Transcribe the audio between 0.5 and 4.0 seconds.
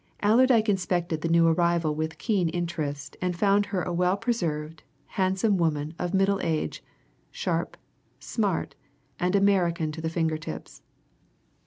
inspected the new arrival with keen interest and found her a